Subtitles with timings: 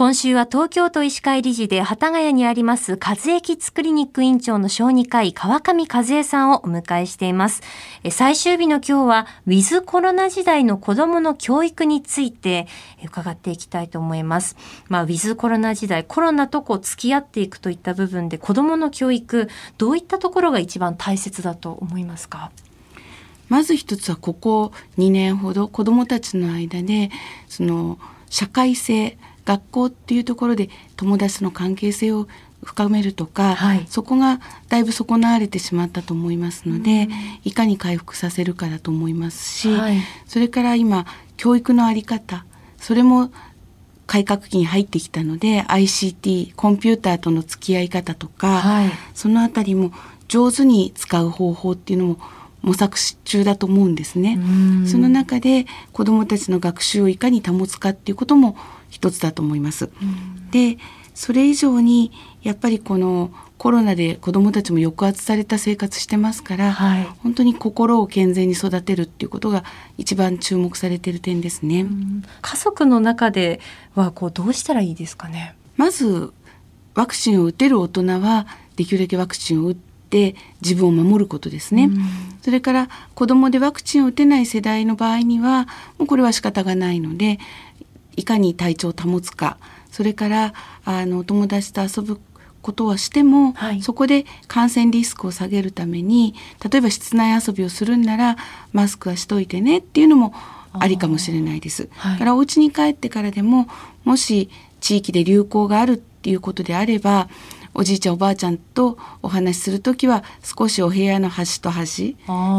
[0.00, 7.60] 今週は東京都医師会理事で幡ヶ谷にあります和江キッズクリニック院長の小児科医川上和恵さんをお迎えしています。
[8.10, 12.66] 最終日の今日はウィズコロナ時代の子供の教育について
[13.04, 14.56] 伺っていきたいと思います。
[14.88, 22.52] まあウィズコロナ時代、コロナとこう付き合っていくといった部分で子供の教育、どういったところが一番大切だと思いますか？
[23.50, 27.10] まず一つはここ2年ほど子どもたちの間で
[27.48, 27.98] その
[28.30, 29.18] 社会性
[29.50, 32.28] 学校っていうところで友達の関係性を
[32.62, 34.38] 深めるとか、はい、そこが
[34.68, 37.08] だいぶ損なわれてしまったと思いますので、
[37.42, 41.04] いかに回復させるかだと思いますし、はい、それから今
[41.36, 42.44] 教育の在り方
[42.78, 43.32] それも
[44.06, 49.92] 改革期に入ってきたので ICT コンピューターとの付き合い方とか、はい、そのあたりも
[50.28, 52.18] 上手に使う方法っていうのも
[52.62, 54.38] 模索中だと思うんですね。
[54.86, 58.56] その中で子どもたちの学習をいかに保つかっていうことも
[58.90, 59.88] 一つだと思います。
[60.50, 60.76] で
[61.14, 62.12] それ以上に
[62.42, 69.64] やっぱりこのコロナで子どもたちも抑圧された生活してますから、はい、本当に心を健全に育てるっていうことが
[69.98, 71.84] 一番注目されている点ですね。
[72.40, 73.60] 家族の中で
[73.94, 75.56] はこうどうしたらいいですかね？
[75.76, 76.32] まず
[76.94, 81.90] ワクチンを打てる大人はできるだけワクチンを打って自分を守ることですね。
[82.40, 87.38] それから子どもでワクチンを打てない世代の場合にはもうこれは仕方がないので
[88.20, 89.58] いかに体調を保つか。
[89.90, 90.54] それから
[90.84, 92.20] あの友達と遊ぶ
[92.62, 96.34] ことはしても、はい、そこで感染リスクを下げるために
[96.70, 98.36] 例えば室内遊びをするんなら
[98.72, 100.34] マスクはしといてねっていうのも
[100.72, 101.88] ありかもしれないです。
[101.96, 103.68] はい、からお家に帰ってからでも
[104.04, 107.28] もし地域で流行があるっていうことであれば
[107.74, 112.16] おじいちゃんおばあちゃんとお話しする時は少しお部屋の端と端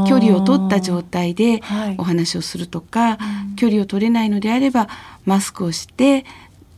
[0.08, 1.62] 距離を取った状態で
[1.98, 3.18] お話をするとか、は
[3.54, 4.88] い、距離を取れないのであれば
[5.26, 6.26] マスクをして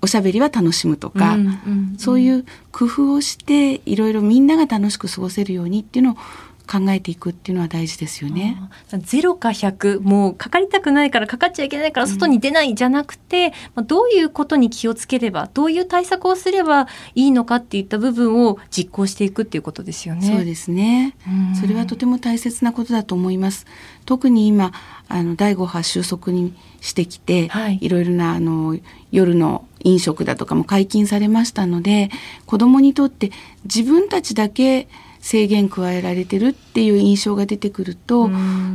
[0.01, 1.49] おしゃべりは楽しむとか、うんうんう
[1.95, 6.17] ん、そういう工夫をしていろいろみんなが楽しく過ごせるようにっていうのを
[6.65, 8.57] 考えていくっていうのは大事ですよね。
[8.99, 20.27] ゼロか100もうかかりたくないからかかっちゃいけないから外に出ないじゃなくて、うん、どういうことに気をつければどういう対策をすればいいのかっていった部分を実行していくっていうことですよね。
[20.27, 21.15] そうですね。
[21.59, 23.65] それはとても大切なことだと思います。
[24.05, 24.71] 特に今
[25.09, 28.77] あの第5波収束にしてきて、はい、いろいろなあの
[29.11, 32.09] 夜の飲食だとかも解禁されましたので
[32.45, 33.31] 子どもにとって
[33.65, 34.87] 自分たちだけ
[35.23, 38.29] 制限加えられてるっていう印象が出てくると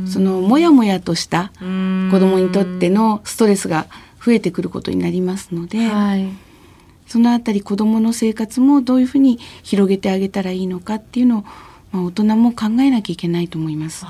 [0.07, 3.85] そのモヤモヤとした子どもにとってのストレスが
[4.19, 6.27] 増えてくることになりますので、はい、
[7.07, 11.43] そのあたり子どもの生活もどういうふうに広げてあげたらいいのかっていうのを、
[11.91, 14.03] まあ、大人も考えなきゃいけないと思います。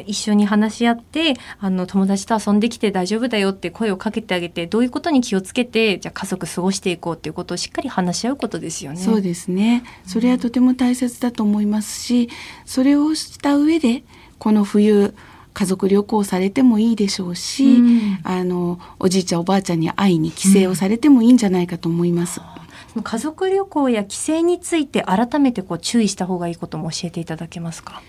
[0.00, 8.98] 一緒に話し合ってあの友達と遊んできて大丈夫だよって声をかけてあげてどういうことに気をつけてじゃあ家族過ごしていこうっていうことをしっかり話し合うことですよね。
[8.98, 9.84] そうですね。
[10.06, 12.28] それはとても大切だと思いますし、
[12.64, 14.02] それをした上で
[14.38, 15.14] この冬
[15.54, 22.40] 家族旅行されてもいいでしょうし、うん、あのおじいちゃんおばあちゃんに会いに帰省をされてもいいんじゃないかと思います。
[22.96, 23.00] う。
[23.00, 28.00] ん、家族旅行や帰省について改めてこう注意した方がいいことも教えていただけますか？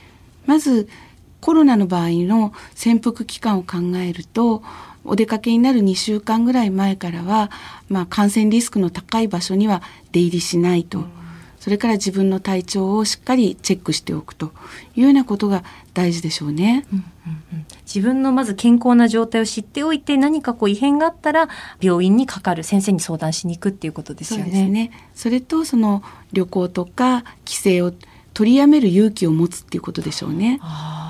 [0.46, 0.88] まず
[1.44, 4.64] コロナの場合の潜伏期間を考えると
[5.04, 7.52] お出かけになる2週間ぐらい前からは、
[7.90, 9.82] まあ、感染リスクの高い場所には
[10.14, 11.04] 出入りしないと、
[11.60, 14.54] それから自分の体調をしっかりチェックしておくと
[14.96, 16.86] いうようなことが大事でしょうね。
[16.94, 21.50] うんうんうん、自分のまず健康な状態を知っておいて何かこう異変があったら
[21.82, 24.66] 病院にかかる先生に相談しに行くっていうことですよね。
[24.66, 27.92] そねそれとその旅行とか帰省を
[28.34, 30.60] 取りやめる勇気を持つっていうことでしょうね。
[30.60, 31.03] なるほど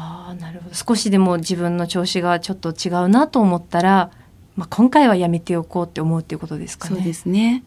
[0.73, 4.11] 少しでも自分の調子がちょっと違うなと思ったら、
[4.55, 6.95] まあ、今回はやめておこうって思うっていうことですかね。
[6.95, 7.63] そうですね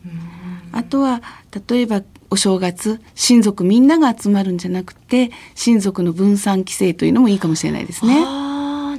[0.72, 1.22] あとは
[1.68, 8.46] 例えばお正月親族みんなが集まるんじゃなくて親族の分散規制というのもいいかもしれないですね。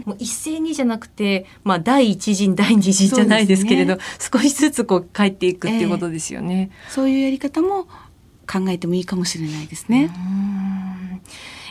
[0.06, 6.72] もう一斉にじゃなくて、まあ、第一陣第二陣じゃないですけれど、ね、少しずつこう帰っていくっていうことですよね。
[6.88, 7.84] えー、そういうやり方も
[8.50, 10.10] 考えてもいいかもしれないですね。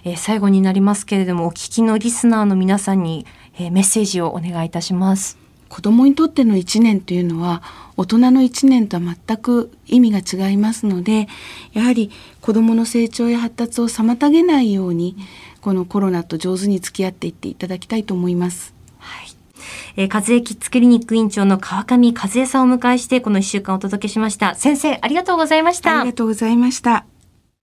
[0.07, 3.27] えー、最後になりますけれどもお聞きのリスナーの皆さんに、
[3.59, 5.37] えー、メッセージをお願いいたします。
[5.69, 7.61] 子供にとっての1年というのは
[7.97, 11.27] 大人の1年とは全く意味が違いますので
[11.73, 15.17] やはり子供の成長や発達を妨げないように
[15.61, 18.75] このコロナと上手に付き合っていっていただきたいと思います。
[18.99, 19.29] はい。
[19.97, 24.55] えー、和江キッズクリニック院長の川上和江さんを迎えしてこの1週間お届けしました。
[24.55, 25.99] 先生ありがとうございました。
[25.99, 27.07] ありがとうございました